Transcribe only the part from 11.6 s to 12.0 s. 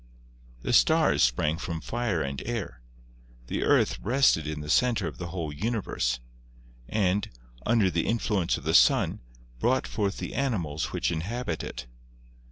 it.